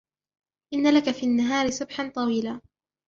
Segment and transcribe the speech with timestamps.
[0.73, 2.61] إِنَّ لَكَ فِي النَّهَارِ سَبْحًا طَوِيلًا